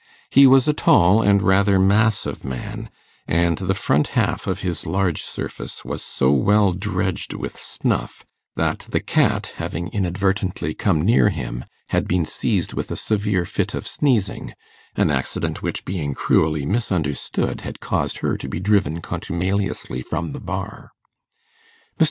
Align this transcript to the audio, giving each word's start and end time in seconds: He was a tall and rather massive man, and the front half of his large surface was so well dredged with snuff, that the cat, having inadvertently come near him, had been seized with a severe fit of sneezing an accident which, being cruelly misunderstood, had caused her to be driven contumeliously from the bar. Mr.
He 0.31 0.47
was 0.47 0.67
a 0.67 0.73
tall 0.73 1.21
and 1.21 1.43
rather 1.43 1.77
massive 1.77 2.43
man, 2.43 2.89
and 3.27 3.59
the 3.59 3.75
front 3.75 4.07
half 4.17 4.47
of 4.47 4.61
his 4.61 4.87
large 4.87 5.21
surface 5.21 5.85
was 5.85 6.01
so 6.03 6.31
well 6.31 6.71
dredged 6.73 7.35
with 7.35 7.51
snuff, 7.55 8.25
that 8.55 8.87
the 8.89 8.99
cat, 8.99 9.53
having 9.57 9.89
inadvertently 9.89 10.73
come 10.73 11.03
near 11.05 11.29
him, 11.29 11.65
had 11.89 12.07
been 12.07 12.25
seized 12.25 12.73
with 12.73 12.89
a 12.89 12.97
severe 12.97 13.45
fit 13.45 13.75
of 13.75 13.85
sneezing 13.85 14.55
an 14.95 15.11
accident 15.11 15.61
which, 15.61 15.85
being 15.85 16.15
cruelly 16.15 16.65
misunderstood, 16.65 17.61
had 17.61 17.79
caused 17.79 18.21
her 18.25 18.37
to 18.37 18.49
be 18.49 18.59
driven 18.59 19.01
contumeliously 19.01 20.01
from 20.01 20.31
the 20.31 20.39
bar. 20.41 20.89
Mr. 21.99 21.99